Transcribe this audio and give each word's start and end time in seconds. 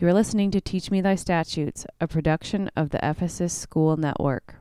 You're 0.00 0.14
listening 0.14 0.50
to 0.52 0.62
Teach 0.62 0.90
Me 0.90 1.02
Thy 1.02 1.14
Statutes, 1.14 1.86
a 2.00 2.08
production 2.08 2.70
of 2.74 2.88
the 2.88 3.06
Ephesus 3.06 3.52
School 3.52 3.98
Network. 3.98 4.54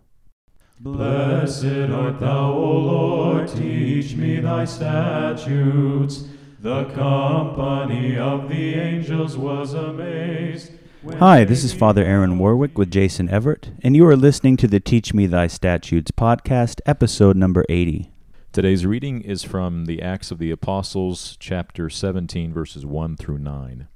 Blessed 0.82 1.64
art 1.64 2.20
thou, 2.20 2.52
O 2.52 2.78
Lord, 2.78 3.48
teach 3.48 4.18
me 4.18 4.42
thy 4.42 4.66
statutes. 4.66 6.26
The 6.60 6.84
company 6.90 8.18
of 8.18 8.50
the 8.50 8.74
angels 8.74 9.38
was 9.38 9.74
amazed. 9.74 10.74
Hi, 11.20 11.46
this 11.46 11.64
is 11.64 11.72
Father 11.72 12.04
Aaron 12.04 12.38
Warwick 12.38 12.78
with 12.78 12.92
Jason 12.92 13.30
Everett, 13.30 13.70
and 13.82 13.96
you 13.96 14.06
are 14.08 14.18
listening 14.18 14.58
to 14.58 14.68
the 14.68 14.82
Teach 14.82 15.14
Me 15.14 15.26
Thy 15.26 15.48
Statutes 15.48 16.12
podcast, 16.12 16.82
episode 16.86 17.38
number 17.38 17.64
80. 17.70 18.12
Today's 18.52 18.86
reading 18.86 19.22
is 19.22 19.44
from 19.44 19.86
the 19.86 20.02
Acts 20.02 20.32
of 20.32 20.38
the 20.40 20.52
Apostles, 20.52 21.38
chapter 21.40 21.90
17, 21.90 22.52
verses 22.52 22.86
1 22.86 23.16
through 23.16 23.38
9. 23.38 23.88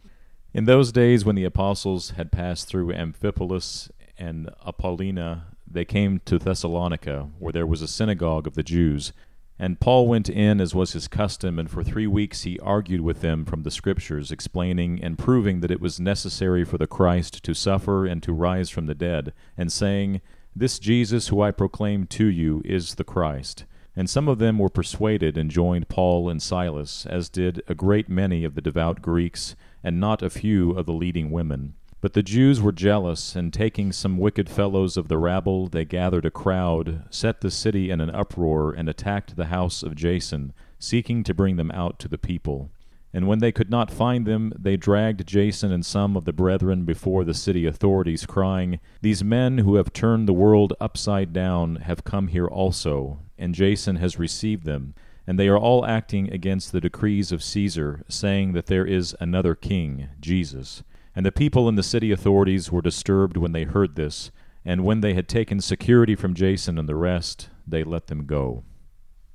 In 0.53 0.65
those 0.65 0.91
days, 0.91 1.25
when 1.25 1.35
the 1.35 1.45
apostles 1.45 2.11
had 2.11 2.31
passed 2.31 2.67
through 2.67 2.93
Amphipolis 2.93 3.89
and 4.19 4.51
Apollonia, 4.63 5.45
they 5.65 5.83
came 5.83 6.21
to 6.25 6.37
Thessalonica, 6.37 7.29
where 7.39 7.51
there 7.51 7.65
was 7.65 7.81
a 7.81 7.87
synagogue 7.87 8.45
of 8.45 8.53
the 8.53 8.61
Jews. 8.61 9.13
And 9.57 9.79
Paul 9.79 10.07
went 10.07 10.29
in 10.29 10.61
as 10.61 10.75
was 10.75 10.93
his 10.93 11.07
custom, 11.07 11.57
and 11.57 11.71
for 11.71 11.83
three 11.83 12.05
weeks 12.05 12.43
he 12.43 12.59
argued 12.59 13.01
with 13.01 13.21
them 13.21 13.45
from 13.45 13.63
the 13.63 13.71
Scriptures, 13.71 14.31
explaining 14.31 15.03
and 15.03 15.17
proving 15.17 15.61
that 15.61 15.71
it 15.71 15.81
was 15.81 15.99
necessary 15.99 16.63
for 16.63 16.77
the 16.77 16.85
Christ 16.85 17.41
to 17.43 17.55
suffer 17.55 18.05
and 18.05 18.21
to 18.21 18.31
rise 18.31 18.69
from 18.69 18.85
the 18.85 18.93
dead, 18.93 19.33
and 19.57 19.71
saying, 19.71 20.21
This 20.55 20.77
Jesus 20.77 21.29
who 21.29 21.41
I 21.41 21.49
proclaim 21.49 22.05
to 22.07 22.27
you 22.27 22.61
is 22.63 22.93
the 22.93 23.03
Christ. 23.03 23.65
And 23.95 24.07
some 24.07 24.27
of 24.27 24.37
them 24.37 24.59
were 24.59 24.69
persuaded 24.69 25.35
and 25.35 25.49
joined 25.49 25.89
Paul 25.89 26.29
and 26.29 26.41
Silas, 26.41 27.07
as 27.07 27.29
did 27.29 27.63
a 27.67 27.73
great 27.73 28.07
many 28.07 28.43
of 28.43 28.53
the 28.53 28.61
devout 28.61 29.01
Greeks 29.01 29.55
and 29.83 29.99
not 29.99 30.21
a 30.21 30.29
few 30.29 30.71
of 30.71 30.85
the 30.85 30.93
leading 30.93 31.29
women. 31.29 31.73
But 32.03 32.13
the 32.13 32.21
Jews 32.21 32.61
were 32.61 32.73
jealous, 32.73 33.33
and 33.35 33.53
taking 33.53 33.93
some 33.93 34.17
wicked 34.17 34.49
fellows 34.49 34.97
of 34.97 35.07
the 35.07 35.17
rabble, 35.17 35.67
they 35.67 35.85
gathered 35.85 36.25
a 36.25 36.31
crowd, 36.31 37.03
set 37.09 37.39
the 37.39 37.49
city 37.49 37.89
in 37.89 38.01
an 38.01 38.09
uproar, 38.09 38.73
and 38.73 38.89
attacked 38.89 39.37
the 39.37 39.45
house 39.45 39.83
of 39.83 39.95
Jason, 39.95 40.51
seeking 40.79 41.23
to 41.23 41.33
bring 41.33 41.55
them 41.55 41.71
out 41.71 41.99
to 41.99 42.09
the 42.09 42.17
people. 42.17 42.71
And 43.13 43.27
when 43.27 43.39
they 43.39 43.51
could 43.51 43.69
not 43.69 43.89
find 43.89 44.25
them, 44.25 44.51
they 44.59 44.75
dragged 44.75 45.25
Jason 45.25 45.71
and 45.71 45.85
some 45.85 46.17
of 46.17 46.25
the 46.25 46.33
brethren 46.33 46.83
before 46.83 47.23
the 47.23 47.33
city 47.33 47.65
authorities, 47.65 48.25
crying, 48.25 48.81
These 49.01 49.23
men 49.23 49.59
who 49.59 49.75
have 49.75 49.93
turned 49.93 50.27
the 50.27 50.33
world 50.33 50.73
upside 50.81 51.31
down 51.31 51.77
have 51.77 52.03
come 52.03 52.27
here 52.27 52.47
also, 52.47 53.19
and 53.37 53.55
Jason 53.55 53.95
has 53.97 54.19
received 54.19 54.65
them 54.65 54.93
and 55.25 55.39
they 55.39 55.47
are 55.47 55.57
all 55.57 55.85
acting 55.85 56.31
against 56.31 56.71
the 56.71 56.81
decrees 56.81 57.31
of 57.31 57.43
Caesar, 57.43 58.03
saying 58.07 58.53
that 58.53 58.67
there 58.67 58.85
is 58.85 59.15
another 59.19 59.55
king, 59.55 60.09
Jesus. 60.19 60.83
And 61.15 61.25
the 61.25 61.31
people 61.31 61.67
and 61.67 61.77
the 61.77 61.83
city 61.83 62.11
authorities 62.11 62.71
were 62.71 62.81
disturbed 62.81 63.37
when 63.37 63.51
they 63.51 63.63
heard 63.63 63.95
this, 63.95 64.31
and 64.65 64.83
when 64.83 65.01
they 65.01 65.13
had 65.13 65.27
taken 65.27 65.61
security 65.61 66.15
from 66.15 66.33
Jason 66.33 66.77
and 66.77 66.87
the 66.87 66.95
rest, 66.95 67.49
they 67.67 67.83
let 67.83 68.07
them 68.07 68.25
go. 68.25 68.63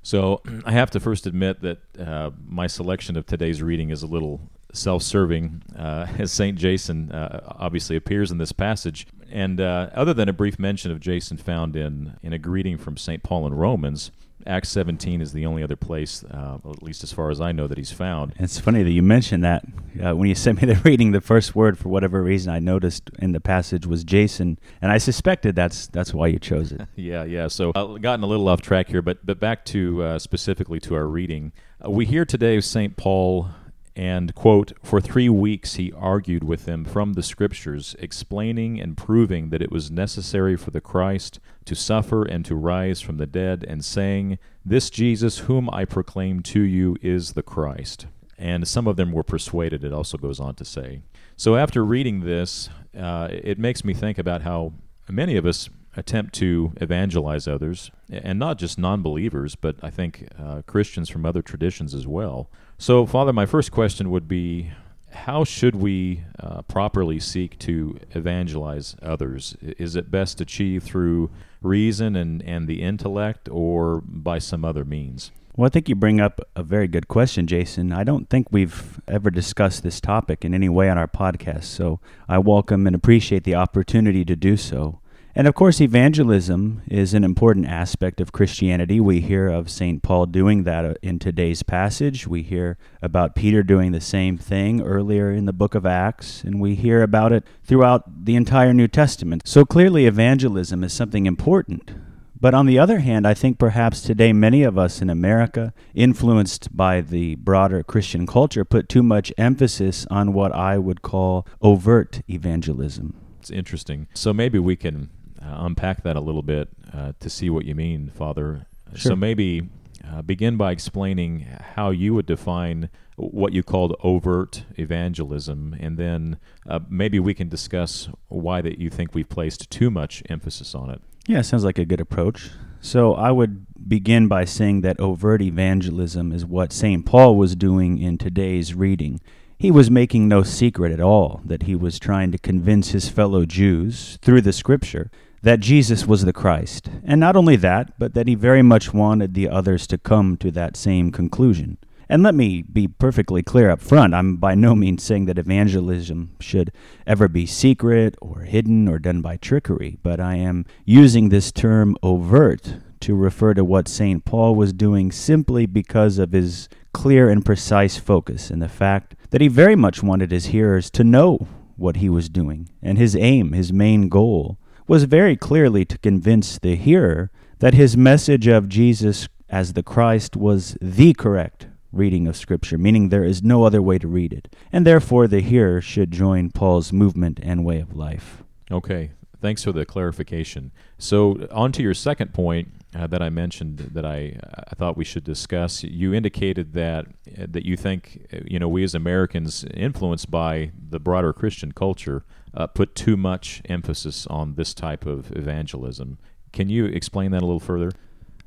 So 0.02 0.42
I 0.64 0.72
have 0.72 0.90
to 0.92 1.00
first 1.00 1.26
admit 1.26 1.60
that 1.62 1.78
uh, 1.98 2.30
my 2.46 2.66
selection 2.66 3.16
of 3.16 3.26
today's 3.26 3.62
reading 3.62 3.90
is 3.90 4.02
a 4.02 4.06
little 4.06 4.40
self 4.72 5.02
serving, 5.02 5.62
uh, 5.76 6.06
as 6.18 6.32
St. 6.32 6.56
Jason 6.56 7.12
uh, 7.12 7.40
obviously 7.58 7.96
appears 7.96 8.30
in 8.30 8.38
this 8.38 8.52
passage. 8.52 9.06
And 9.30 9.60
uh, 9.60 9.90
other 9.94 10.14
than 10.14 10.28
a 10.28 10.32
brief 10.32 10.58
mention 10.58 10.90
of 10.90 11.00
Jason 11.00 11.36
found 11.36 11.76
in, 11.76 12.16
in 12.22 12.32
a 12.32 12.38
greeting 12.38 12.78
from 12.78 12.96
St. 12.96 13.22
Paul 13.22 13.46
in 13.46 13.54
Romans, 13.54 14.10
Acts 14.46 14.68
17 14.70 15.20
is 15.20 15.32
the 15.32 15.46
only 15.46 15.62
other 15.62 15.76
place, 15.76 16.24
uh, 16.24 16.58
at 16.68 16.82
least 16.82 17.02
as 17.02 17.12
far 17.12 17.30
as 17.30 17.40
I 17.40 17.52
know, 17.52 17.66
that 17.66 17.78
he's 17.78 17.92
found. 17.92 18.34
It's 18.38 18.58
funny 18.58 18.82
that 18.82 18.90
you 18.90 19.02
mentioned 19.02 19.44
that. 19.44 19.64
Uh, 20.02 20.14
when 20.14 20.28
you 20.28 20.34
sent 20.36 20.60
me 20.62 20.72
the 20.72 20.80
reading, 20.84 21.12
the 21.12 21.20
first 21.20 21.54
word, 21.54 21.78
for 21.78 21.88
whatever 21.88 22.22
reason, 22.22 22.52
I 22.52 22.58
noticed 22.58 23.10
in 23.18 23.32
the 23.32 23.40
passage 23.40 23.86
was 23.86 24.04
Jason, 24.04 24.58
and 24.80 24.92
I 24.92 24.98
suspected 24.98 25.54
that's 25.54 25.86
that's 25.88 26.14
why 26.14 26.28
you 26.28 26.38
chose 26.38 26.72
it. 26.72 26.82
yeah, 26.96 27.24
yeah. 27.24 27.48
So 27.48 27.72
I've 27.74 27.90
uh, 27.90 27.98
gotten 27.98 28.22
a 28.22 28.26
little 28.26 28.48
off 28.48 28.60
track 28.60 28.88
here, 28.88 29.02
but 29.02 29.24
but 29.24 29.40
back 29.40 29.64
to 29.66 30.02
uh, 30.02 30.18
specifically 30.18 30.80
to 30.80 30.94
our 30.94 31.06
reading. 31.06 31.52
Uh, 31.84 31.90
we 31.90 32.06
hear 32.06 32.24
today 32.24 32.60
St. 32.60 32.96
Paul 32.96 33.50
and 33.98 34.32
quote 34.36 34.72
for 34.80 35.00
3 35.00 35.28
weeks 35.28 35.74
he 35.74 35.92
argued 35.92 36.44
with 36.44 36.64
them 36.64 36.84
from 36.84 37.14
the 37.14 37.22
scriptures 37.22 37.96
explaining 37.98 38.80
and 38.80 38.96
proving 38.96 39.50
that 39.50 39.60
it 39.60 39.72
was 39.72 39.90
necessary 39.90 40.56
for 40.56 40.70
the 40.70 40.80
Christ 40.80 41.40
to 41.64 41.74
suffer 41.74 42.22
and 42.22 42.44
to 42.44 42.54
rise 42.54 43.00
from 43.00 43.16
the 43.16 43.26
dead 43.26 43.64
and 43.68 43.84
saying 43.84 44.38
this 44.64 44.88
Jesus 44.88 45.38
whom 45.40 45.68
I 45.70 45.84
proclaim 45.84 46.42
to 46.44 46.62
you 46.62 46.96
is 47.02 47.32
the 47.32 47.42
Christ 47.42 48.06
and 48.38 48.68
some 48.68 48.86
of 48.86 48.96
them 48.96 49.10
were 49.10 49.24
persuaded 49.24 49.82
it 49.82 49.92
also 49.92 50.16
goes 50.16 50.38
on 50.38 50.54
to 50.54 50.64
say 50.64 51.02
so 51.36 51.56
after 51.56 51.84
reading 51.84 52.20
this 52.20 52.70
uh, 52.96 53.28
it 53.32 53.58
makes 53.58 53.84
me 53.84 53.94
think 53.94 54.16
about 54.16 54.42
how 54.42 54.72
many 55.08 55.36
of 55.36 55.44
us 55.44 55.68
attempt 55.98 56.32
to 56.32 56.72
evangelize 56.80 57.48
others, 57.48 57.90
and 58.08 58.38
not 58.38 58.56
just 58.56 58.78
non 58.78 59.02
believers, 59.02 59.56
but 59.56 59.76
I 59.82 59.90
think 59.90 60.28
uh, 60.38 60.62
Christians 60.66 61.08
from 61.08 61.26
other 61.26 61.42
traditions 61.42 61.94
as 61.94 62.06
well. 62.06 62.50
So, 62.80 63.06
Father, 63.06 63.32
my 63.32 63.44
first 63.44 63.72
question 63.72 64.08
would 64.10 64.28
be 64.28 64.70
how 65.10 65.42
should 65.42 65.74
we 65.74 66.22
uh, 66.38 66.62
properly 66.62 67.18
seek 67.18 67.58
to 67.60 67.98
evangelize 68.14 68.94
others? 69.02 69.56
Is 69.60 69.96
it 69.96 70.12
best 70.12 70.40
achieved 70.40 70.86
through 70.86 71.28
reason 71.60 72.14
and, 72.14 72.40
and 72.42 72.68
the 72.68 72.82
intellect 72.82 73.48
or 73.50 74.00
by 74.00 74.38
some 74.38 74.64
other 74.64 74.84
means? 74.84 75.32
Well, 75.56 75.66
I 75.66 75.70
think 75.70 75.88
you 75.88 75.96
bring 75.96 76.20
up 76.20 76.40
a 76.54 76.62
very 76.62 76.86
good 76.86 77.08
question, 77.08 77.48
Jason. 77.48 77.92
I 77.92 78.04
don't 78.04 78.30
think 78.30 78.46
we've 78.52 79.00
ever 79.08 79.28
discussed 79.28 79.82
this 79.82 80.00
topic 80.00 80.44
in 80.44 80.54
any 80.54 80.68
way 80.68 80.88
on 80.88 80.96
our 80.96 81.08
podcast, 81.08 81.64
so 81.64 81.98
I 82.28 82.38
welcome 82.38 82.86
and 82.86 82.94
appreciate 82.94 83.42
the 83.42 83.56
opportunity 83.56 84.24
to 84.24 84.36
do 84.36 84.56
so. 84.56 85.00
And 85.38 85.46
of 85.46 85.54
course, 85.54 85.80
evangelism 85.80 86.82
is 86.88 87.14
an 87.14 87.22
important 87.22 87.66
aspect 87.66 88.20
of 88.20 88.32
Christianity. 88.32 88.98
We 88.98 89.20
hear 89.20 89.46
of 89.46 89.70
St. 89.70 90.02
Paul 90.02 90.26
doing 90.26 90.64
that 90.64 90.84
uh, 90.84 90.94
in 91.00 91.20
today's 91.20 91.62
passage. 91.62 92.26
We 92.26 92.42
hear 92.42 92.76
about 93.02 93.36
Peter 93.36 93.62
doing 93.62 93.92
the 93.92 94.00
same 94.00 94.36
thing 94.36 94.82
earlier 94.82 95.30
in 95.30 95.44
the 95.44 95.52
book 95.52 95.76
of 95.76 95.86
Acts, 95.86 96.42
and 96.42 96.60
we 96.60 96.74
hear 96.74 97.04
about 97.04 97.32
it 97.32 97.44
throughout 97.62 98.24
the 98.24 98.34
entire 98.34 98.74
New 98.74 98.88
Testament. 98.88 99.42
So 99.46 99.64
clearly, 99.64 100.06
evangelism 100.06 100.82
is 100.82 100.92
something 100.92 101.24
important. 101.24 101.92
But 102.40 102.52
on 102.52 102.66
the 102.66 102.80
other 102.80 102.98
hand, 102.98 103.24
I 103.24 103.34
think 103.34 103.60
perhaps 103.60 104.00
today 104.00 104.32
many 104.32 104.64
of 104.64 104.76
us 104.76 105.00
in 105.00 105.08
America, 105.08 105.72
influenced 105.94 106.76
by 106.76 107.00
the 107.00 107.36
broader 107.36 107.84
Christian 107.84 108.26
culture, 108.26 108.64
put 108.64 108.88
too 108.88 109.04
much 109.04 109.32
emphasis 109.38 110.04
on 110.10 110.32
what 110.32 110.50
I 110.50 110.78
would 110.78 111.02
call 111.02 111.46
overt 111.62 112.22
evangelism. 112.28 113.14
It's 113.38 113.50
interesting. 113.50 114.08
So 114.14 114.32
maybe 114.32 114.58
we 114.58 114.74
can 114.74 115.10
unpack 115.40 116.02
that 116.02 116.16
a 116.16 116.20
little 116.20 116.42
bit 116.42 116.68
uh, 116.92 117.12
to 117.20 117.30
see 117.30 117.50
what 117.50 117.64
you 117.64 117.74
mean, 117.74 118.10
Father. 118.10 118.66
Sure. 118.94 119.10
So 119.10 119.16
maybe 119.16 119.68
uh, 120.06 120.22
begin 120.22 120.56
by 120.56 120.72
explaining 120.72 121.46
how 121.74 121.90
you 121.90 122.14
would 122.14 122.26
define 122.26 122.88
what 123.16 123.52
you 123.52 123.62
called 123.62 123.96
overt 124.02 124.64
evangelism, 124.76 125.76
and 125.80 125.98
then 125.98 126.38
uh, 126.68 126.78
maybe 126.88 127.18
we 127.18 127.34
can 127.34 127.48
discuss 127.48 128.08
why 128.28 128.60
that 128.60 128.78
you 128.78 128.90
think 128.90 129.14
we've 129.14 129.28
placed 129.28 129.70
too 129.70 129.90
much 129.90 130.22
emphasis 130.28 130.74
on 130.74 130.90
it. 130.90 131.00
Yeah, 131.26 131.42
sounds 131.42 131.64
like 131.64 131.78
a 131.78 131.84
good 131.84 132.00
approach. 132.00 132.50
So 132.80 133.14
I 133.14 133.32
would 133.32 133.66
begin 133.88 134.28
by 134.28 134.44
saying 134.44 134.82
that 134.82 135.00
overt 135.00 135.42
evangelism 135.42 136.32
is 136.32 136.46
what 136.46 136.72
St. 136.72 137.04
Paul 137.04 137.36
was 137.36 137.56
doing 137.56 137.98
in 137.98 138.18
today's 138.18 138.72
reading. 138.74 139.20
He 139.58 139.72
was 139.72 139.90
making 139.90 140.28
no 140.28 140.44
secret 140.44 140.92
at 140.92 141.00
all 141.00 141.40
that 141.44 141.64
he 141.64 141.74
was 141.74 141.98
trying 141.98 142.30
to 142.30 142.38
convince 142.38 142.90
his 142.90 143.08
fellow 143.08 143.44
Jews 143.44 144.18
through 144.22 144.42
the 144.42 144.52
scripture 144.52 145.10
that 145.42 145.60
Jesus 145.60 146.06
was 146.06 146.24
the 146.24 146.32
Christ. 146.32 146.88
And 147.04 147.20
not 147.20 147.36
only 147.36 147.56
that, 147.56 147.98
but 147.98 148.14
that 148.14 148.28
he 148.28 148.34
very 148.34 148.62
much 148.62 148.92
wanted 148.92 149.34
the 149.34 149.48
others 149.48 149.86
to 149.88 149.98
come 149.98 150.36
to 150.38 150.50
that 150.52 150.76
same 150.76 151.12
conclusion. 151.12 151.78
And 152.08 152.22
let 152.22 152.34
me 152.34 152.62
be 152.62 152.88
perfectly 152.88 153.42
clear 153.42 153.70
up 153.70 153.82
front. 153.82 154.14
I'm 154.14 154.36
by 154.36 154.54
no 154.54 154.74
means 154.74 155.02
saying 155.02 155.26
that 155.26 155.38
evangelism 155.38 156.30
should 156.40 156.72
ever 157.06 157.28
be 157.28 157.44
secret 157.44 158.16
or 158.22 158.40
hidden 158.40 158.88
or 158.88 158.98
done 158.98 159.20
by 159.20 159.36
trickery, 159.36 159.98
but 160.02 160.18
I 160.18 160.36
am 160.36 160.64
using 160.86 161.28
this 161.28 161.52
term 161.52 161.96
overt 162.02 162.76
to 163.00 163.14
refer 163.14 163.54
to 163.54 163.64
what 163.64 163.88
St. 163.88 164.24
Paul 164.24 164.54
was 164.54 164.72
doing 164.72 165.12
simply 165.12 165.66
because 165.66 166.18
of 166.18 166.32
his 166.32 166.68
clear 166.94 167.28
and 167.28 167.44
precise 167.44 167.98
focus 167.98 168.50
and 168.50 168.62
the 168.62 168.68
fact 168.68 169.14
that 169.30 169.42
he 169.42 169.48
very 169.48 169.76
much 169.76 170.02
wanted 170.02 170.30
his 170.30 170.46
hearers 170.46 170.90
to 170.90 171.04
know 171.04 171.46
what 171.76 171.96
he 171.96 172.08
was 172.08 172.28
doing. 172.28 172.70
And 172.82 172.96
his 172.96 173.14
aim, 173.14 173.52
his 173.52 173.72
main 173.72 174.08
goal, 174.08 174.58
was 174.88 175.04
very 175.04 175.36
clearly 175.36 175.84
to 175.84 175.98
convince 175.98 176.58
the 176.58 176.74
hearer 176.74 177.30
that 177.58 177.74
his 177.74 177.96
message 177.96 178.46
of 178.46 178.68
Jesus 178.68 179.28
as 179.48 179.74
the 179.74 179.82
Christ 179.82 180.36
was 180.36 180.76
the 180.80 181.14
correct 181.14 181.66
reading 181.92 182.26
of 182.26 182.36
Scripture, 182.36 182.78
meaning 182.78 183.08
there 183.08 183.24
is 183.24 183.42
no 183.42 183.64
other 183.64 183.80
way 183.80 183.98
to 183.98 184.08
read 184.08 184.32
it. 184.32 184.54
And 184.72 184.86
therefore, 184.86 185.26
the 185.26 185.40
hearer 185.40 185.80
should 185.80 186.10
join 186.10 186.50
Paul's 186.50 186.92
movement 186.92 187.38
and 187.42 187.64
way 187.64 187.80
of 187.80 187.96
life. 187.96 188.42
Okay, 188.70 189.10
thanks 189.40 189.64
for 189.64 189.72
the 189.72 189.86
clarification. 189.86 190.70
So, 190.98 191.46
on 191.50 191.72
to 191.72 191.82
your 191.82 191.94
second 191.94 192.34
point, 192.34 192.68
uh, 192.94 193.06
that 193.06 193.22
I 193.22 193.28
mentioned 193.28 193.78
that 193.92 194.04
I 194.04 194.38
I 194.70 194.74
thought 194.74 194.96
we 194.96 195.04
should 195.04 195.24
discuss. 195.24 195.84
You 195.84 196.14
indicated 196.14 196.72
that 196.72 197.06
uh, 197.06 197.46
that 197.48 197.66
you 197.66 197.76
think 197.76 198.26
uh, 198.32 198.38
you 198.46 198.58
know 198.58 198.68
we 198.68 198.82
as 198.82 198.94
Americans, 198.94 199.64
influenced 199.74 200.30
by 200.30 200.72
the 200.88 200.98
broader 200.98 201.32
Christian 201.32 201.72
culture, 201.72 202.24
uh, 202.54 202.66
put 202.66 202.94
too 202.94 203.16
much 203.16 203.62
emphasis 203.68 204.26
on 204.28 204.54
this 204.54 204.72
type 204.74 205.06
of 205.06 205.30
evangelism. 205.36 206.18
Can 206.52 206.68
you 206.68 206.86
explain 206.86 207.30
that 207.32 207.42
a 207.42 207.46
little 207.46 207.60
further? 207.60 207.92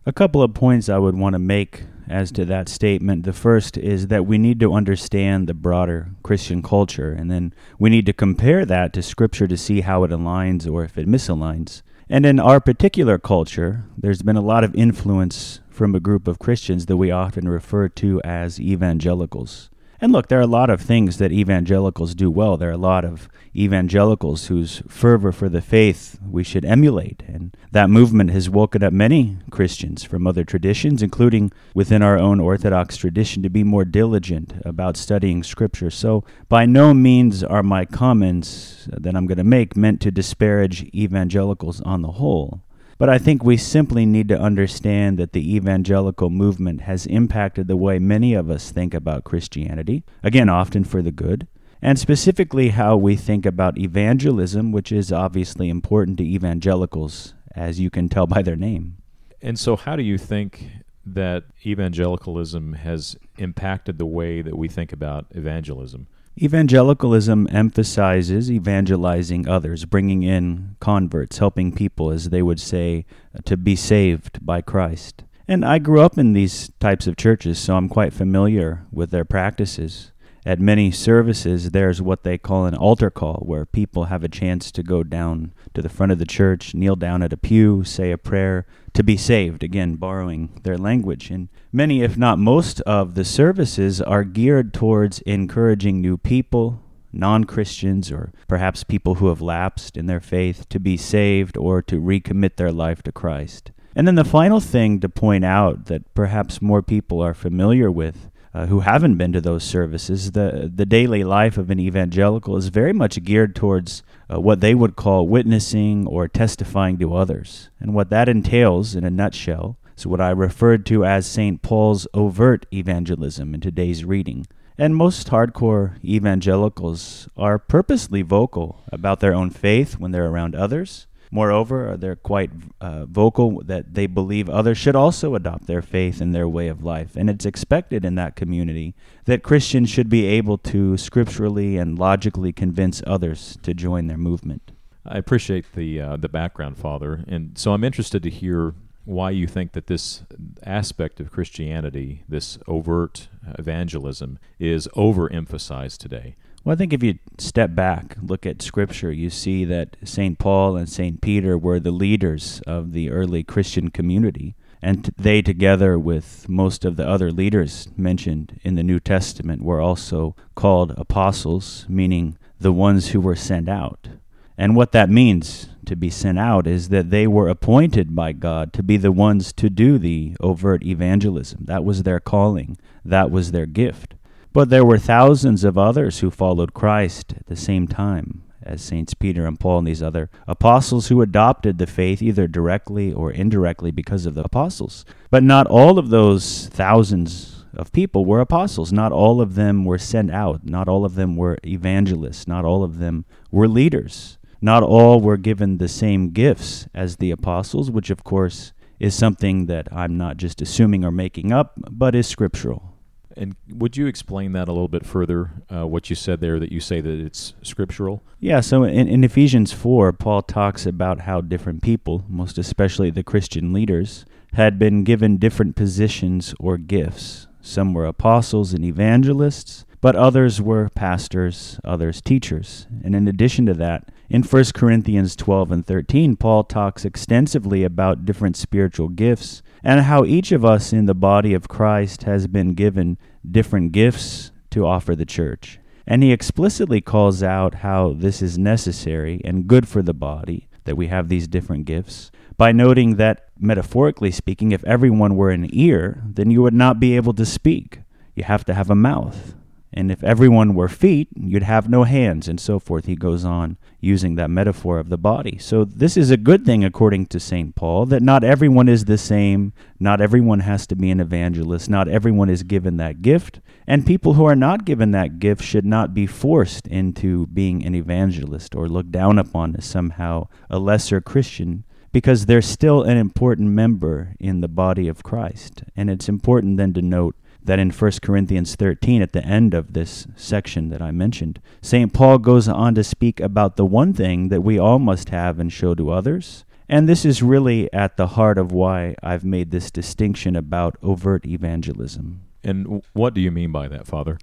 A 0.03 0.11
couple 0.11 0.41
of 0.41 0.55
points 0.55 0.89
I 0.89 0.97
would 0.97 1.15
want 1.15 1.33
to 1.33 1.39
make 1.39 1.83
as 2.09 2.31
to 2.31 2.43
that 2.45 2.67
statement. 2.67 3.23
The 3.23 3.33
first 3.33 3.77
is 3.77 4.07
that 4.07 4.25
we 4.25 4.39
need 4.39 4.59
to 4.61 4.73
understand 4.73 5.47
the 5.47 5.53
broader 5.53 6.09
Christian 6.23 6.63
culture, 6.63 7.11
and 7.11 7.29
then 7.29 7.53
we 7.77 7.91
need 7.91 8.07
to 8.07 8.13
compare 8.13 8.65
that 8.65 8.93
to 8.93 9.03
Scripture 9.03 9.47
to 9.47 9.55
see 9.55 9.81
how 9.81 10.03
it 10.03 10.09
aligns 10.09 10.71
or 10.71 10.83
if 10.83 10.97
it 10.97 11.07
misaligns. 11.07 11.83
And 12.11 12.25
in 12.25 12.41
our 12.41 12.59
particular 12.59 13.17
culture, 13.17 13.85
there's 13.97 14.21
been 14.21 14.35
a 14.35 14.41
lot 14.41 14.65
of 14.65 14.75
influence 14.75 15.61
from 15.69 15.95
a 15.95 16.01
group 16.01 16.27
of 16.27 16.39
Christians 16.39 16.87
that 16.87 16.97
we 16.97 17.09
often 17.09 17.47
refer 17.47 17.87
to 17.87 18.21
as 18.23 18.59
evangelicals. 18.59 19.69
And 20.03 20.11
look, 20.11 20.29
there 20.29 20.39
are 20.39 20.41
a 20.41 20.47
lot 20.47 20.71
of 20.71 20.81
things 20.81 21.17
that 21.17 21.31
evangelicals 21.31 22.15
do 22.15 22.31
well. 22.31 22.57
There 22.57 22.69
are 22.69 22.73
a 22.73 22.77
lot 22.77 23.05
of 23.05 23.29
evangelicals 23.55 24.47
whose 24.47 24.81
fervor 24.87 25.31
for 25.31 25.47
the 25.47 25.61
faith 25.61 26.17
we 26.27 26.43
should 26.43 26.65
emulate. 26.65 27.21
And 27.27 27.55
that 27.71 27.87
movement 27.87 28.31
has 28.31 28.49
woken 28.49 28.81
up 28.81 28.93
many 28.93 29.37
Christians 29.51 30.03
from 30.03 30.25
other 30.25 30.43
traditions, 30.43 31.03
including 31.03 31.51
within 31.75 32.01
our 32.01 32.17
own 32.17 32.39
Orthodox 32.39 32.97
tradition, 32.97 33.43
to 33.43 33.49
be 33.49 33.63
more 33.63 33.85
diligent 33.85 34.53
about 34.65 34.97
studying 34.97 35.43
Scripture. 35.43 35.91
So, 35.91 36.23
by 36.49 36.65
no 36.65 36.95
means 36.95 37.43
are 37.43 37.61
my 37.61 37.85
comments 37.85 38.87
that 38.91 39.15
I'm 39.15 39.27
going 39.27 39.37
to 39.37 39.43
make 39.43 39.77
meant 39.77 40.01
to 40.01 40.09
disparage 40.09 40.83
evangelicals 40.95 41.79
on 41.81 42.01
the 42.01 42.13
whole. 42.13 42.63
But 43.01 43.09
I 43.09 43.17
think 43.17 43.43
we 43.43 43.57
simply 43.57 44.05
need 44.05 44.27
to 44.27 44.39
understand 44.39 45.17
that 45.17 45.33
the 45.33 45.55
evangelical 45.55 46.29
movement 46.29 46.81
has 46.81 47.07
impacted 47.07 47.67
the 47.67 47.75
way 47.75 47.97
many 47.97 48.35
of 48.35 48.51
us 48.51 48.69
think 48.69 48.93
about 48.93 49.23
Christianity, 49.23 50.03
again, 50.21 50.49
often 50.49 50.83
for 50.83 51.01
the 51.01 51.11
good, 51.11 51.47
and 51.81 51.97
specifically 51.97 52.69
how 52.69 52.95
we 52.95 53.15
think 53.15 53.43
about 53.43 53.79
evangelism, 53.79 54.71
which 54.71 54.91
is 54.91 55.11
obviously 55.11 55.67
important 55.67 56.19
to 56.19 56.23
evangelicals, 56.23 57.33
as 57.55 57.79
you 57.79 57.89
can 57.89 58.07
tell 58.07 58.27
by 58.27 58.43
their 58.43 58.55
name. 58.55 58.97
And 59.41 59.57
so, 59.57 59.75
how 59.75 59.95
do 59.95 60.03
you 60.03 60.19
think 60.19 60.67
that 61.03 61.45
evangelicalism 61.65 62.73
has 62.73 63.15
impacted 63.39 63.97
the 63.97 64.05
way 64.05 64.43
that 64.43 64.55
we 64.55 64.67
think 64.67 64.93
about 64.93 65.25
evangelism? 65.31 66.05
Evangelicalism 66.41 67.47
emphasizes 67.51 68.49
evangelizing 68.49 69.47
others, 69.47 69.85
bringing 69.85 70.23
in 70.23 70.75
converts, 70.79 71.37
helping 71.37 71.71
people, 71.71 72.09
as 72.09 72.29
they 72.29 72.41
would 72.41 72.59
say, 72.59 73.05
to 73.45 73.55
be 73.55 73.75
saved 73.75 74.43
by 74.43 74.59
Christ. 74.59 75.23
And 75.47 75.63
I 75.63 75.77
grew 75.77 76.01
up 76.01 76.17
in 76.17 76.33
these 76.33 76.71
types 76.79 77.05
of 77.05 77.15
churches, 77.15 77.59
so 77.59 77.75
I'm 77.75 77.89
quite 77.89 78.11
familiar 78.11 78.87
with 78.91 79.11
their 79.11 79.25
practices. 79.25 80.10
At 80.43 80.59
many 80.59 80.89
services, 80.89 81.69
there's 81.69 82.01
what 82.01 82.23
they 82.23 82.39
call 82.39 82.65
an 82.65 82.73
altar 82.73 83.11
call, 83.11 83.43
where 83.45 83.65
people 83.65 84.05
have 84.05 84.23
a 84.23 84.29
chance 84.29 84.71
to 84.71 84.81
go 84.81 85.03
down 85.03 85.53
to 85.75 85.83
the 85.83 85.89
front 85.89 86.11
of 86.11 86.17
the 86.17 86.25
church, 86.25 86.73
kneel 86.73 86.95
down 86.95 87.21
at 87.21 87.33
a 87.33 87.37
pew, 87.37 87.83
say 87.83 88.11
a 88.11 88.17
prayer 88.17 88.65
to 88.93 89.03
be 89.03 89.17
saved, 89.17 89.61
again, 89.61 89.95
borrowing 89.95 90.59
their 90.63 90.79
language. 90.79 91.29
And 91.29 91.49
many, 91.71 92.01
if 92.01 92.17
not 92.17 92.39
most, 92.39 92.81
of 92.81 93.13
the 93.13 93.23
services 93.23 94.01
are 94.01 94.23
geared 94.23 94.73
towards 94.73 95.19
encouraging 95.21 96.01
new 96.01 96.17
people, 96.17 96.81
non 97.13 97.43
Christians, 97.43 98.11
or 98.11 98.33
perhaps 98.47 98.83
people 98.83 99.15
who 99.15 99.27
have 99.27 99.41
lapsed 99.41 99.95
in 99.95 100.07
their 100.07 100.19
faith, 100.19 100.67
to 100.69 100.79
be 100.79 100.97
saved 100.97 101.55
or 101.55 101.83
to 101.83 102.01
recommit 102.01 102.55
their 102.55 102.71
life 102.71 103.03
to 103.03 103.11
Christ. 103.11 103.71
And 103.95 104.07
then 104.07 104.15
the 104.15 104.23
final 104.23 104.59
thing 104.59 104.99
to 105.01 105.09
point 105.09 105.45
out 105.45 105.85
that 105.85 106.13
perhaps 106.15 106.63
more 106.63 106.81
people 106.81 107.21
are 107.21 107.35
familiar 107.35 107.91
with 107.91 108.30
uh, 108.53 108.65
who 108.67 108.81
haven't 108.81 109.17
been 109.17 109.31
to 109.31 109.41
those 109.41 109.63
services, 109.63 110.31
the 110.31 110.69
the 110.73 110.85
daily 110.85 111.23
life 111.23 111.57
of 111.57 111.69
an 111.69 111.79
evangelical 111.79 112.57
is 112.57 112.67
very 112.67 112.93
much 112.93 113.23
geared 113.23 113.55
towards 113.55 114.03
uh, 114.31 114.39
what 114.39 114.59
they 114.59 114.75
would 114.75 114.95
call 114.95 115.27
witnessing 115.27 116.05
or 116.07 116.27
testifying 116.27 116.97
to 116.97 117.15
others, 117.15 117.69
and 117.79 117.93
what 117.93 118.09
that 118.09 118.29
entails, 118.29 118.95
in 118.95 119.03
a 119.03 119.09
nutshell, 119.09 119.77
is 119.97 120.05
what 120.05 120.21
I 120.21 120.31
referred 120.31 120.85
to 120.87 121.05
as 121.05 121.25
St. 121.25 121.61
Paul's 121.61 122.07
overt 122.13 122.65
evangelism 122.73 123.53
in 123.53 123.61
today's 123.61 124.03
reading. 124.03 124.47
And 124.77 124.95
most 124.95 125.27
hardcore 125.27 126.03
evangelicals 126.03 127.27
are 127.37 127.59
purposely 127.59 128.23
vocal 128.23 128.81
about 128.91 129.19
their 129.19 129.33
own 129.33 129.51
faith 129.51 129.99
when 129.99 130.11
they're 130.11 130.29
around 130.29 130.55
others 130.55 131.07
Moreover, 131.33 131.95
they're 131.97 132.17
quite 132.17 132.51
uh, 132.81 133.05
vocal 133.05 133.61
that 133.63 133.93
they 133.93 134.05
believe 134.05 134.49
others 134.49 134.77
should 134.77 134.97
also 134.97 135.33
adopt 135.33 135.65
their 135.65 135.81
faith 135.81 136.19
and 136.19 136.35
their 136.35 136.47
way 136.47 136.67
of 136.67 136.83
life. 136.83 137.15
And 137.15 137.29
it's 137.29 137.45
expected 137.45 138.03
in 138.03 138.15
that 138.15 138.35
community 138.35 138.95
that 139.25 139.41
Christians 139.41 139.89
should 139.89 140.09
be 140.09 140.25
able 140.25 140.57
to 140.57 140.97
scripturally 140.97 141.77
and 141.77 141.97
logically 141.97 142.51
convince 142.51 143.01
others 143.07 143.57
to 143.63 143.73
join 143.73 144.07
their 144.07 144.17
movement. 144.17 144.73
I 145.05 145.17
appreciate 145.17 145.73
the 145.73 145.99
uh, 145.99 146.17
the 146.17 146.29
background, 146.29 146.77
Father, 146.77 147.23
and 147.27 147.57
so 147.57 147.73
I'm 147.73 147.83
interested 147.83 148.21
to 148.23 148.29
hear 148.29 148.75
why 149.03 149.31
you 149.31 149.47
think 149.47 149.71
that 149.71 149.87
this 149.87 150.23
aspect 150.63 151.19
of 151.19 151.31
Christianity, 151.31 152.23
this 152.29 152.59
overt 152.67 153.29
evangelism, 153.57 154.37
is 154.59 154.87
overemphasized 154.89 155.97
today. 155.97 156.35
Well, 156.63 156.73
I 156.73 156.77
think 156.77 156.93
if 156.93 157.01
you 157.01 157.17
step 157.39 157.73
back, 157.73 158.15
look 158.21 158.45
at 158.45 158.61
Scripture, 158.61 159.11
you 159.11 159.31
see 159.31 159.65
that 159.65 159.97
St. 160.03 160.37
Paul 160.37 160.77
and 160.77 160.87
St. 160.87 161.19
Peter 161.19 161.57
were 161.57 161.79
the 161.79 161.89
leaders 161.89 162.61
of 162.67 162.91
the 162.91 163.09
early 163.09 163.43
Christian 163.43 163.89
community. 163.89 164.55
And 164.79 165.11
they, 165.17 165.41
together 165.41 165.97
with 165.97 166.47
most 166.47 166.85
of 166.85 166.97
the 166.97 167.07
other 167.07 167.31
leaders 167.31 167.87
mentioned 167.97 168.59
in 168.61 168.75
the 168.75 168.83
New 168.83 168.99
Testament, 168.99 169.63
were 169.63 169.81
also 169.81 170.35
called 170.53 170.93
apostles, 170.97 171.87
meaning 171.89 172.37
the 172.59 172.71
ones 172.71 173.09
who 173.09 173.21
were 173.21 173.35
sent 173.35 173.67
out. 173.67 174.09
And 174.55 174.75
what 174.75 174.91
that 174.91 175.09
means 175.09 175.69
to 175.85 175.95
be 175.95 176.11
sent 176.11 176.37
out 176.37 176.67
is 176.67 176.89
that 176.89 177.09
they 177.09 177.25
were 177.25 177.49
appointed 177.49 178.15
by 178.15 178.33
God 178.33 178.71
to 178.73 178.83
be 178.83 178.97
the 178.97 179.11
ones 179.11 179.51
to 179.53 179.67
do 179.67 179.97
the 179.97 180.35
overt 180.39 180.83
evangelism. 180.85 181.65
That 181.65 181.83
was 181.83 182.03
their 182.03 182.19
calling, 182.19 182.77
that 183.03 183.31
was 183.31 183.51
their 183.51 183.65
gift. 183.65 184.13
But 184.53 184.69
there 184.69 184.85
were 184.85 184.97
thousands 184.97 185.63
of 185.63 185.77
others 185.77 186.19
who 186.19 186.29
followed 186.29 186.73
Christ 186.73 187.33
at 187.37 187.47
the 187.47 187.55
same 187.55 187.87
time 187.87 188.43
as 188.61 188.81
Saints 188.81 189.13
Peter 189.13 189.45
and 189.45 189.59
Paul 189.59 189.79
and 189.79 189.87
these 189.87 190.03
other 190.03 190.29
apostles 190.47 191.07
who 191.07 191.21
adopted 191.21 191.77
the 191.77 191.87
faith 191.87 192.21
either 192.21 192.47
directly 192.47 193.13
or 193.13 193.31
indirectly 193.31 193.91
because 193.91 194.25
of 194.25 194.35
the 194.35 194.43
apostles. 194.43 195.05
But 195.29 195.43
not 195.43 195.67
all 195.67 195.97
of 195.97 196.09
those 196.09 196.67
thousands 196.67 197.65
of 197.73 197.93
people 197.93 198.25
were 198.25 198.41
apostles. 198.41 198.91
Not 198.91 199.13
all 199.13 199.39
of 199.39 199.55
them 199.55 199.85
were 199.85 199.97
sent 199.97 200.31
out. 200.31 200.65
Not 200.65 200.89
all 200.89 201.05
of 201.05 201.15
them 201.15 201.37
were 201.37 201.57
evangelists. 201.65 202.45
Not 202.47 202.65
all 202.65 202.83
of 202.83 202.99
them 202.99 203.25
were 203.51 203.67
leaders. 203.67 204.37
Not 204.61 204.83
all 204.83 205.21
were 205.21 205.37
given 205.37 205.77
the 205.77 205.87
same 205.87 206.31
gifts 206.31 206.87
as 206.93 207.15
the 207.15 207.31
apostles, 207.31 207.89
which 207.89 208.09
of 208.09 208.23
course 208.23 208.73
is 208.99 209.15
something 209.15 209.65
that 209.65 209.87
I'm 209.91 210.17
not 210.17 210.37
just 210.37 210.61
assuming 210.61 211.03
or 211.03 211.11
making 211.11 211.51
up, 211.51 211.73
but 211.89 212.13
is 212.13 212.27
scriptural. 212.27 212.90
And 213.37 213.55
would 213.69 213.97
you 213.97 214.07
explain 214.07 214.53
that 214.53 214.67
a 214.67 214.71
little 214.71 214.87
bit 214.87 215.05
further? 215.05 215.51
Uh, 215.73 215.87
what 215.87 216.09
you 216.09 216.15
said 216.15 216.41
there, 216.41 216.59
that 216.59 216.71
you 216.71 216.79
say 216.79 217.01
that 217.01 217.19
it's 217.19 217.53
scriptural. 217.61 218.23
Yeah. 218.39 218.59
So 218.59 218.83
in, 218.83 219.07
in 219.07 219.23
Ephesians 219.23 219.71
four, 219.73 220.11
Paul 220.13 220.41
talks 220.41 220.85
about 220.85 221.21
how 221.21 221.41
different 221.41 221.81
people, 221.81 222.25
most 222.27 222.57
especially 222.57 223.09
the 223.09 223.23
Christian 223.23 223.73
leaders, 223.73 224.25
had 224.53 224.77
been 224.77 225.03
given 225.03 225.37
different 225.37 225.75
positions 225.75 226.53
or 226.59 226.77
gifts. 226.77 227.47
Some 227.61 227.93
were 227.93 228.05
apostles 228.05 228.73
and 228.73 228.83
evangelists, 228.83 229.85
but 230.01 230.15
others 230.15 230.61
were 230.61 230.89
pastors, 230.89 231.79
others 231.83 232.21
teachers. 232.21 232.87
And 233.03 233.15
in 233.15 233.27
addition 233.27 233.65
to 233.67 233.73
that, 233.75 234.09
in 234.29 234.43
1 234.43 234.63
Corinthians 234.73 235.35
12 235.35 235.71
and 235.71 235.85
13, 235.85 236.35
Paul 236.35 236.63
talks 236.63 237.05
extensively 237.05 237.83
about 237.83 238.25
different 238.25 238.57
spiritual 238.57 239.09
gifts 239.09 239.61
and 239.83 240.01
how 240.01 240.25
each 240.25 240.51
of 240.51 240.65
us 240.65 240.91
in 240.91 241.05
the 241.05 241.13
body 241.13 241.53
of 241.53 241.67
Christ 241.67 242.23
has 242.23 242.47
been 242.47 242.73
given 242.73 243.17
different 243.49 243.91
gifts 243.91 244.51
to 244.71 244.85
offer 244.85 245.15
the 245.15 245.25
church. 245.25 245.79
And 246.07 246.23
he 246.23 246.31
explicitly 246.31 247.01
calls 247.01 247.43
out 247.43 247.75
how 247.75 248.13
this 248.13 248.41
is 248.41 248.57
necessary 248.57 249.39
and 249.45 249.67
good 249.67 249.87
for 249.87 250.01
the 250.01 250.13
body 250.13 250.67
that 250.85 250.97
we 250.97 251.07
have 251.07 251.29
these 251.29 251.47
different 251.47 251.85
gifts 251.85 252.31
by 252.57 252.71
noting 252.71 253.15
that, 253.15 253.49
metaphorically 253.59 254.31
speaking, 254.31 254.71
if 254.71 254.83
everyone 254.83 255.35
were 255.35 255.51
an 255.51 255.67
ear, 255.73 256.21
then 256.25 256.51
you 256.51 256.61
would 256.61 256.73
not 256.73 256.99
be 256.99 257.15
able 257.15 257.33
to 257.33 257.45
speak. 257.45 258.01
You 258.35 258.43
have 258.43 258.65
to 258.65 258.73
have 258.73 258.89
a 258.89 258.95
mouth. 258.95 259.55
And 259.93 260.11
if 260.11 260.23
everyone 260.23 260.73
were 260.73 260.87
feet, 260.87 261.27
you'd 261.35 261.63
have 261.63 261.89
no 261.89 262.03
hands, 262.03 262.47
and 262.47 262.59
so 262.59 262.79
forth. 262.79 263.05
He 263.05 263.15
goes 263.15 263.43
on 263.43 263.77
using 263.99 264.35
that 264.35 264.49
metaphor 264.49 264.99
of 264.99 265.09
the 265.09 265.17
body. 265.17 265.57
So, 265.57 265.83
this 265.83 266.15
is 266.15 266.31
a 266.31 266.37
good 266.37 266.65
thing, 266.65 266.85
according 266.85 267.25
to 267.27 267.39
St. 267.39 267.75
Paul, 267.75 268.05
that 268.07 268.21
not 268.21 268.43
everyone 268.43 268.87
is 268.87 269.05
the 269.05 269.17
same. 269.17 269.73
Not 269.99 270.21
everyone 270.21 270.61
has 270.61 270.87
to 270.87 270.95
be 270.95 271.11
an 271.11 271.19
evangelist. 271.19 271.89
Not 271.89 272.07
everyone 272.07 272.49
is 272.49 272.63
given 272.63 272.97
that 272.97 273.21
gift. 273.21 273.59
And 273.85 274.05
people 274.05 274.35
who 274.35 274.45
are 274.45 274.55
not 274.55 274.85
given 274.85 275.11
that 275.11 275.39
gift 275.39 275.63
should 275.63 275.85
not 275.85 276.13
be 276.13 276.25
forced 276.25 276.87
into 276.87 277.47
being 277.47 277.85
an 277.85 277.93
evangelist 277.93 278.75
or 278.75 278.87
looked 278.87 279.11
down 279.11 279.37
upon 279.37 279.75
as 279.75 279.85
somehow 279.85 280.47
a 280.69 280.79
lesser 280.79 281.19
Christian 281.19 281.83
because 282.11 282.45
they're 282.45 282.61
still 282.61 283.03
an 283.03 283.17
important 283.17 283.69
member 283.69 284.35
in 284.39 284.61
the 284.61 284.67
body 284.67 285.07
of 285.07 285.23
Christ. 285.23 285.83
And 285.95 286.09
it's 286.09 286.29
important 286.29 286.77
then 286.77 286.93
to 286.93 287.01
note 287.01 287.35
that 287.63 287.79
in 287.79 287.91
1 287.91 288.11
Corinthians 288.21 288.75
13, 288.75 289.21
at 289.21 289.33
the 289.33 289.45
end 289.45 289.73
of 289.73 289.93
this 289.93 290.27
section 290.35 290.89
that 290.89 291.01
I 291.01 291.11
mentioned, 291.11 291.61
St. 291.81 292.11
Paul 292.11 292.37
goes 292.37 292.67
on 292.67 292.95
to 292.95 293.03
speak 293.03 293.39
about 293.39 293.75
the 293.75 293.85
one 293.85 294.13
thing 294.13 294.49
that 294.49 294.61
we 294.61 294.79
all 294.79 294.99
must 294.99 295.29
have 295.29 295.59
and 295.59 295.71
show 295.71 295.93
to 295.95 296.11
others. 296.11 296.65
And 296.89 297.07
this 297.07 297.23
is 297.23 297.41
really 297.41 297.91
at 297.93 298.17
the 298.17 298.27
heart 298.27 298.57
of 298.57 298.71
why 298.71 299.15
I've 299.23 299.45
made 299.45 299.71
this 299.71 299.91
distinction 299.91 300.55
about 300.55 300.97
overt 301.01 301.45
evangelism. 301.45 302.41
And 302.63 303.03
what 303.13 303.33
do 303.33 303.41
you 303.41 303.51
mean 303.51 303.71
by 303.71 303.87
that, 303.87 304.05
Father? 304.05 304.37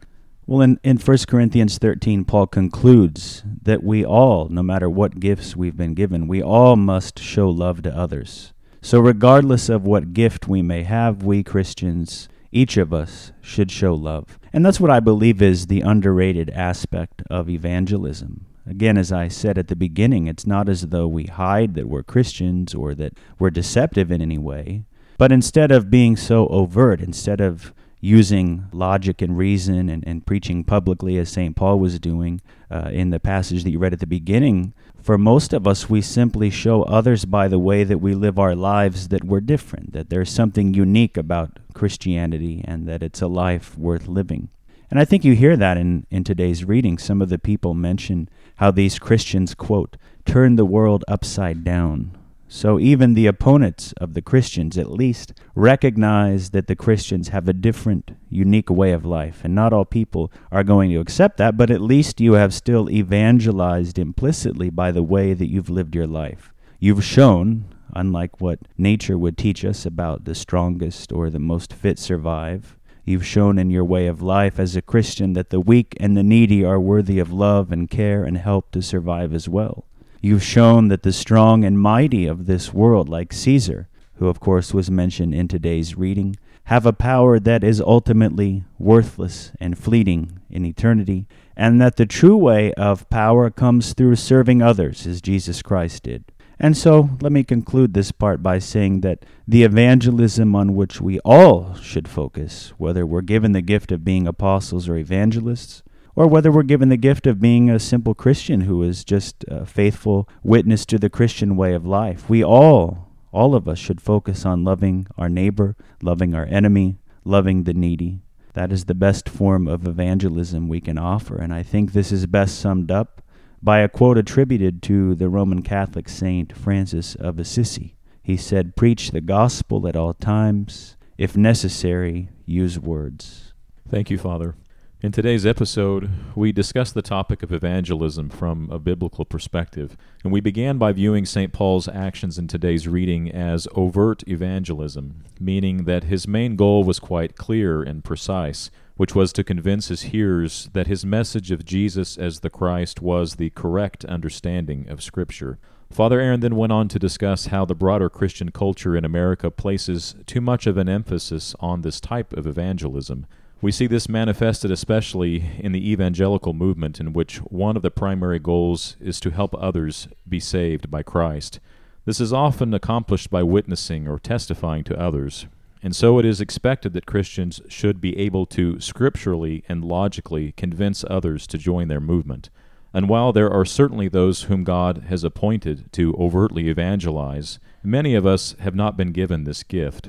Well, 0.46 0.62
in, 0.62 0.80
in 0.82 0.96
1 0.96 1.18
Corinthians 1.28 1.76
13, 1.76 2.24
Paul 2.24 2.46
concludes 2.46 3.42
that 3.62 3.84
we 3.84 4.02
all, 4.02 4.48
no 4.48 4.62
matter 4.62 4.88
what 4.88 5.20
gifts 5.20 5.54
we've 5.54 5.76
been 5.76 5.92
given, 5.92 6.26
we 6.26 6.42
all 6.42 6.74
must 6.74 7.18
show 7.18 7.50
love 7.50 7.82
to 7.82 7.94
others. 7.94 8.54
So, 8.80 8.98
regardless 8.98 9.68
of 9.68 9.86
what 9.86 10.14
gift 10.14 10.48
we 10.48 10.62
may 10.62 10.84
have, 10.84 11.22
we 11.22 11.42
Christians, 11.42 12.30
each 12.50 12.76
of 12.76 12.92
us, 12.92 13.32
should 13.40 13.70
show 13.70 13.94
love. 13.94 14.38
And 14.52 14.64
that's 14.64 14.80
what 14.80 14.90
I 14.90 15.00
believe 15.00 15.42
is 15.42 15.66
the 15.66 15.82
underrated 15.82 16.50
aspect 16.50 17.22
of 17.30 17.48
evangelism. 17.48 18.46
Again, 18.66 18.98
as 18.98 19.10
I 19.12 19.28
said 19.28 19.56
at 19.56 19.68
the 19.68 19.76
beginning, 19.76 20.26
it's 20.26 20.46
not 20.46 20.68
as 20.68 20.88
though 20.88 21.06
we 21.06 21.24
hide 21.24 21.74
that 21.74 21.88
we're 21.88 22.02
Christians 22.02 22.74
or 22.74 22.94
that 22.94 23.14
we're 23.38 23.50
deceptive 23.50 24.10
in 24.10 24.20
any 24.20 24.38
way. 24.38 24.84
But 25.16 25.32
instead 25.32 25.72
of 25.72 25.90
being 25.90 26.16
so 26.16 26.46
overt, 26.48 27.00
instead 27.00 27.40
of 27.40 27.72
using 28.00 28.66
logic 28.72 29.20
and 29.20 29.36
reason 29.36 29.88
and, 29.88 30.06
and 30.06 30.24
preaching 30.24 30.64
publicly 30.64 31.18
as 31.18 31.28
St. 31.28 31.56
Paul 31.56 31.80
was 31.80 31.98
doing 31.98 32.40
uh, 32.70 32.90
in 32.92 33.10
the 33.10 33.18
passage 33.18 33.64
that 33.64 33.70
you 33.70 33.78
read 33.78 33.92
at 33.92 34.00
the 34.00 34.06
beginning, 34.06 34.74
for 35.02 35.16
most 35.16 35.52
of 35.52 35.66
us, 35.66 35.88
we 35.88 36.00
simply 36.02 36.50
show 36.50 36.82
others 36.82 37.24
by 37.24 37.48
the 37.48 37.58
way 37.58 37.84
that 37.84 37.98
we 37.98 38.14
live 38.14 38.38
our 38.38 38.54
lives 38.54 39.08
that 39.08 39.24
we're 39.24 39.40
different, 39.40 39.92
that 39.92 40.10
there's 40.10 40.30
something 40.30 40.74
unique 40.74 41.16
about 41.16 41.58
Christianity 41.72 42.62
and 42.66 42.86
that 42.88 43.02
it's 43.02 43.22
a 43.22 43.28
life 43.28 43.76
worth 43.78 44.08
living. 44.08 44.48
And 44.90 44.98
I 44.98 45.04
think 45.04 45.24
you 45.24 45.34
hear 45.34 45.56
that 45.56 45.76
in, 45.76 46.06
in 46.10 46.24
today's 46.24 46.64
reading. 46.64 46.98
Some 46.98 47.20
of 47.20 47.28
the 47.28 47.38
people 47.38 47.74
mention 47.74 48.28
how 48.56 48.70
these 48.70 48.98
Christians, 48.98 49.54
quote, 49.54 49.96
turn 50.24 50.56
the 50.56 50.64
world 50.64 51.04
upside 51.06 51.62
down, 51.62 52.16
so 52.50 52.80
even 52.80 53.12
the 53.12 53.26
opponents 53.26 53.92
of 53.98 54.14
the 54.14 54.22
Christians 54.22 54.78
at 54.78 54.90
least 54.90 55.34
recognize 55.54 56.50
that 56.50 56.66
the 56.66 56.74
Christians 56.74 57.28
have 57.28 57.46
a 57.46 57.52
different, 57.52 58.12
unique 58.30 58.70
way 58.70 58.92
of 58.92 59.04
life. 59.04 59.42
And 59.44 59.54
not 59.54 59.74
all 59.74 59.84
people 59.84 60.32
are 60.50 60.64
going 60.64 60.90
to 60.90 61.00
accept 61.00 61.36
that, 61.36 61.58
but 61.58 61.70
at 61.70 61.82
least 61.82 62.22
you 62.22 62.32
have 62.32 62.54
still 62.54 62.88
evangelized 62.88 63.98
implicitly 63.98 64.70
by 64.70 64.92
the 64.92 65.02
way 65.02 65.34
that 65.34 65.50
you've 65.50 65.68
lived 65.68 65.94
your 65.94 66.06
life. 66.06 66.54
You've 66.80 67.04
shown, 67.04 67.66
unlike 67.94 68.40
what 68.40 68.60
nature 68.78 69.18
would 69.18 69.36
teach 69.36 69.62
us 69.62 69.84
about 69.84 70.24
the 70.24 70.34
strongest 70.34 71.12
or 71.12 71.28
the 71.28 71.38
most 71.38 71.74
fit 71.74 71.98
survive, 71.98 72.78
you've 73.04 73.26
shown 73.26 73.58
in 73.58 73.68
your 73.68 73.84
way 73.84 74.06
of 74.06 74.22
life 74.22 74.58
as 74.58 74.74
a 74.74 74.80
Christian 74.80 75.34
that 75.34 75.50
the 75.50 75.60
weak 75.60 75.94
and 76.00 76.16
the 76.16 76.22
needy 76.22 76.64
are 76.64 76.80
worthy 76.80 77.18
of 77.18 77.30
love 77.30 77.70
and 77.72 77.90
care 77.90 78.24
and 78.24 78.38
help 78.38 78.70
to 78.70 78.80
survive 78.80 79.34
as 79.34 79.50
well. 79.50 79.84
You've 80.20 80.42
shown 80.42 80.88
that 80.88 81.04
the 81.04 81.12
strong 81.12 81.64
and 81.64 81.78
mighty 81.78 82.26
of 82.26 82.46
this 82.46 82.74
world, 82.74 83.08
like 83.08 83.32
Caesar, 83.32 83.88
who 84.14 84.26
of 84.26 84.40
course 84.40 84.74
was 84.74 84.90
mentioned 84.90 85.32
in 85.32 85.46
today's 85.46 85.96
reading, 85.96 86.36
have 86.64 86.84
a 86.84 86.92
power 86.92 87.38
that 87.38 87.62
is 87.62 87.80
ultimately 87.80 88.64
worthless 88.80 89.52
and 89.60 89.78
fleeting 89.78 90.40
in 90.50 90.66
eternity, 90.66 91.28
and 91.56 91.80
that 91.80 91.96
the 91.96 92.04
true 92.04 92.36
way 92.36 92.74
of 92.74 93.08
power 93.08 93.48
comes 93.48 93.94
through 93.94 94.16
serving 94.16 94.60
others, 94.60 95.06
as 95.06 95.22
Jesus 95.22 95.62
Christ 95.62 96.02
did. 96.02 96.24
And 96.58 96.76
so, 96.76 97.10
let 97.20 97.30
me 97.30 97.44
conclude 97.44 97.94
this 97.94 98.10
part 98.10 98.42
by 98.42 98.58
saying 98.58 99.02
that 99.02 99.24
the 99.46 99.62
evangelism 99.62 100.56
on 100.56 100.74
which 100.74 101.00
we 101.00 101.20
all 101.20 101.74
should 101.76 102.08
focus, 102.08 102.72
whether 102.76 103.06
we're 103.06 103.20
given 103.20 103.52
the 103.52 103.62
gift 103.62 103.92
of 103.92 104.04
being 104.04 104.26
apostles 104.26 104.88
or 104.88 104.96
evangelists, 104.96 105.84
or 106.18 106.26
whether 106.26 106.50
we're 106.50 106.64
given 106.64 106.88
the 106.88 106.96
gift 106.96 107.28
of 107.28 107.40
being 107.40 107.70
a 107.70 107.78
simple 107.78 108.12
Christian 108.12 108.62
who 108.62 108.82
is 108.82 109.04
just 109.04 109.44
a 109.46 109.64
faithful 109.64 110.28
witness 110.42 110.84
to 110.86 110.98
the 110.98 111.08
Christian 111.08 111.56
way 111.56 111.74
of 111.74 111.86
life. 111.86 112.28
We 112.28 112.42
all, 112.42 113.06
all 113.30 113.54
of 113.54 113.68
us, 113.68 113.78
should 113.78 114.00
focus 114.00 114.44
on 114.44 114.64
loving 114.64 115.06
our 115.16 115.28
neighbor, 115.28 115.76
loving 116.02 116.34
our 116.34 116.44
enemy, 116.46 116.98
loving 117.22 117.62
the 117.62 117.72
needy. 117.72 118.22
That 118.54 118.72
is 118.72 118.86
the 118.86 118.96
best 118.96 119.28
form 119.28 119.68
of 119.68 119.86
evangelism 119.86 120.66
we 120.66 120.80
can 120.80 120.98
offer, 120.98 121.36
and 121.36 121.54
I 121.54 121.62
think 121.62 121.92
this 121.92 122.10
is 122.10 122.26
best 122.26 122.58
summed 122.58 122.90
up 122.90 123.22
by 123.62 123.78
a 123.78 123.88
quote 123.88 124.18
attributed 124.18 124.82
to 124.82 125.14
the 125.14 125.28
Roman 125.28 125.62
Catholic 125.62 126.08
saint 126.08 126.52
Francis 126.52 127.14
of 127.14 127.38
Assisi. 127.38 127.94
He 128.24 128.36
said, 128.36 128.74
Preach 128.74 129.12
the 129.12 129.20
gospel 129.20 129.86
at 129.86 129.94
all 129.94 130.14
times. 130.14 130.96
If 131.16 131.36
necessary, 131.36 132.30
use 132.44 132.76
words. 132.76 133.52
Thank 133.88 134.10
you, 134.10 134.18
Father. 134.18 134.56
In 135.00 135.12
today's 135.12 135.46
episode, 135.46 136.10
we 136.34 136.50
discuss 136.50 136.90
the 136.90 137.02
topic 137.02 137.44
of 137.44 137.52
evangelism 137.52 138.30
from 138.30 138.68
a 138.68 138.80
biblical 138.80 139.24
perspective, 139.24 139.96
and 140.24 140.32
we 140.32 140.40
began 140.40 140.76
by 140.76 140.90
viewing 140.90 141.24
St. 141.24 141.52
Paul's 141.52 141.86
actions 141.86 142.36
in 142.36 142.48
today's 142.48 142.88
reading 142.88 143.30
as 143.30 143.68
overt 143.76 144.24
evangelism, 144.26 145.22
meaning 145.38 145.84
that 145.84 146.02
his 146.02 146.26
main 146.26 146.56
goal 146.56 146.82
was 146.82 146.98
quite 146.98 147.36
clear 147.36 147.80
and 147.80 148.02
precise, 148.02 148.72
which 148.96 149.14
was 149.14 149.32
to 149.34 149.44
convince 149.44 149.86
his 149.86 150.02
hearers 150.02 150.68
that 150.72 150.88
his 150.88 151.06
message 151.06 151.52
of 151.52 151.64
Jesus 151.64 152.18
as 152.18 152.40
the 152.40 152.50
Christ 152.50 153.00
was 153.00 153.36
the 153.36 153.50
correct 153.50 154.04
understanding 154.06 154.88
of 154.88 155.00
Scripture. 155.00 155.60
Father 155.92 156.18
Aaron 156.18 156.40
then 156.40 156.56
went 156.56 156.72
on 156.72 156.88
to 156.88 156.98
discuss 156.98 157.46
how 157.46 157.64
the 157.64 157.76
broader 157.76 158.10
Christian 158.10 158.50
culture 158.50 158.96
in 158.96 159.04
America 159.04 159.48
places 159.48 160.16
too 160.26 160.40
much 160.40 160.66
of 160.66 160.76
an 160.76 160.88
emphasis 160.88 161.54
on 161.60 161.82
this 161.82 162.00
type 162.00 162.32
of 162.32 162.48
evangelism 162.48 163.26
we 163.60 163.72
see 163.72 163.86
this 163.86 164.08
manifested 164.08 164.70
especially 164.70 165.50
in 165.58 165.72
the 165.72 165.90
evangelical 165.90 166.52
movement, 166.52 167.00
in 167.00 167.12
which 167.12 167.38
one 167.38 167.76
of 167.76 167.82
the 167.82 167.90
primary 167.90 168.38
goals 168.38 168.96
is 169.00 169.18
to 169.20 169.30
help 169.30 169.54
others 169.58 170.06
be 170.28 170.38
saved 170.38 170.90
by 170.90 171.02
Christ. 171.02 171.58
This 172.04 172.20
is 172.20 172.32
often 172.32 172.72
accomplished 172.72 173.30
by 173.30 173.42
witnessing 173.42 174.06
or 174.06 174.18
testifying 174.18 174.84
to 174.84 174.98
others, 174.98 175.46
and 175.82 175.94
so 175.94 176.18
it 176.18 176.24
is 176.24 176.40
expected 176.40 176.92
that 176.92 177.06
Christians 177.06 177.60
should 177.68 178.00
be 178.00 178.16
able 178.18 178.46
to 178.46 178.80
scripturally 178.80 179.64
and 179.68 179.84
logically 179.84 180.52
convince 180.52 181.04
others 181.08 181.46
to 181.48 181.58
join 181.58 181.88
their 181.88 182.00
movement. 182.00 182.50
And 182.94 183.08
while 183.08 183.32
there 183.32 183.50
are 183.50 183.64
certainly 183.64 184.08
those 184.08 184.44
whom 184.44 184.64
God 184.64 185.04
has 185.08 185.22
appointed 185.22 185.92
to 185.92 186.14
overtly 186.18 186.68
evangelize, 186.68 187.58
many 187.82 188.14
of 188.14 188.24
us 188.24 188.56
have 188.60 188.74
not 188.74 188.96
been 188.96 189.12
given 189.12 189.44
this 189.44 189.62
gift. 189.62 190.08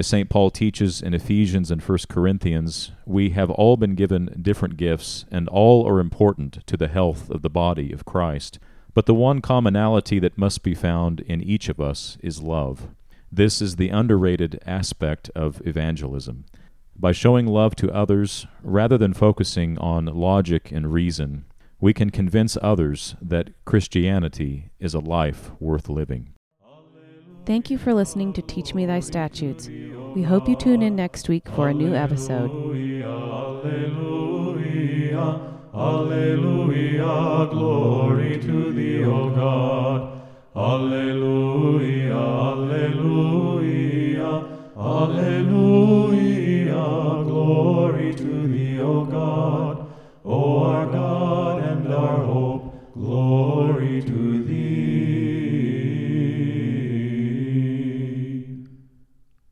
As 0.00 0.06
St. 0.06 0.30
Paul 0.30 0.50
teaches 0.50 1.02
in 1.02 1.12
Ephesians 1.12 1.70
and 1.70 1.82
1 1.82 1.98
Corinthians, 2.08 2.92
we 3.04 3.30
have 3.30 3.50
all 3.50 3.76
been 3.76 3.94
given 3.94 4.34
different 4.40 4.78
gifts, 4.78 5.26
and 5.30 5.46
all 5.46 5.86
are 5.86 6.00
important 6.00 6.66
to 6.68 6.78
the 6.78 6.88
health 6.88 7.28
of 7.28 7.42
the 7.42 7.50
body 7.50 7.92
of 7.92 8.06
Christ. 8.06 8.58
But 8.94 9.04
the 9.04 9.12
one 9.12 9.42
commonality 9.42 10.18
that 10.18 10.38
must 10.38 10.62
be 10.62 10.74
found 10.74 11.20
in 11.20 11.42
each 11.42 11.68
of 11.68 11.80
us 11.80 12.16
is 12.22 12.42
love. 12.42 12.88
This 13.30 13.60
is 13.60 13.76
the 13.76 13.90
underrated 13.90 14.58
aspect 14.64 15.30
of 15.34 15.60
evangelism. 15.66 16.46
By 16.96 17.12
showing 17.12 17.46
love 17.46 17.76
to 17.76 17.92
others, 17.92 18.46
rather 18.62 18.96
than 18.96 19.12
focusing 19.12 19.76
on 19.76 20.06
logic 20.06 20.72
and 20.72 20.94
reason, 20.94 21.44
we 21.78 21.92
can 21.92 22.08
convince 22.08 22.56
others 22.62 23.16
that 23.20 23.50
Christianity 23.66 24.70
is 24.78 24.94
a 24.94 24.98
life 24.98 25.50
worth 25.60 25.90
living. 25.90 26.32
Thank 27.46 27.70
you 27.70 27.78
for 27.78 27.94
listening 27.94 28.32
to 28.34 28.42
Teach 28.42 28.74
Me 28.74 28.84
Thy 28.86 29.00
Statutes. 29.00 29.68
We 30.14 30.22
hope 30.22 30.46
you 30.48 30.54
tune 30.56 30.82
in 30.82 30.94
next 30.94 31.28
week 31.28 31.48
for 31.48 31.68
a 31.68 31.74
new 31.74 31.94
episode. 31.94 32.50
Alleluia, 33.60 35.40
Alleluia, 35.74 37.46
glory 37.50 38.38
to 38.40 38.72
thee, 38.72 39.04
O 39.04 39.30
God. 39.30 40.20
Alleluia, 40.54 42.14
Alleluia, 42.52 44.44
Alleluia, 44.76 46.04
glory 47.24 48.14
to 48.14 48.48
thee, 48.48 48.80
O 48.80 49.04
God. 49.04 49.86
O 50.24 50.62
our 50.64 50.86
God 50.86 51.62
and 51.62 51.92
our 51.92 52.22
hope, 52.24 52.94
glory 52.94 54.02
to 54.02 54.44
thee. 54.44 54.79